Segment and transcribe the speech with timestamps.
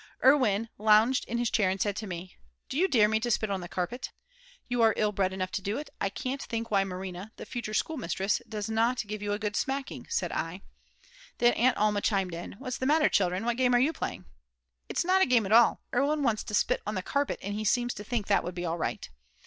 [0.25, 2.35] Erwin lounged in his chair and said to me:
[2.69, 4.09] "Do you dare me to spit on the carpet?"
[4.67, 7.75] "You are ill bred enough to do it; I can't think why Marina, the future
[7.75, 10.63] schoolmistress, does not give you a good smacking," said I.
[11.37, 13.45] Then Aunt Alma chimed in: "What's the matter children?
[13.45, 14.25] What game are you playing?"
[14.89, 17.63] "It's not a game at all; Erwin wants to spit on the carpet and he
[17.63, 19.07] seems to think that would be all right."